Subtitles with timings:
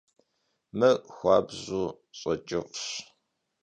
[0.77, 1.83] Mır xuabju
[2.19, 2.85] ş'eç'ıf'ş.